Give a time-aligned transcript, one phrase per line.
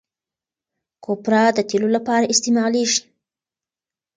[1.05, 3.01] کوپره د تېلو لپاره استعمالیږي.